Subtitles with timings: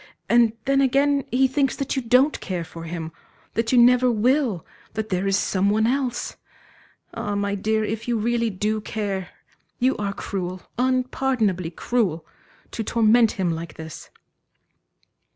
[0.27, 3.11] And then again he thinks that you don't care for him,
[3.53, 6.37] that you never will, that there is some one else....
[7.13, 9.29] Ah, my dear, if you really do care,
[9.77, 12.25] you are cruel, unpardonably cruel,
[12.71, 14.09] to torment him like this."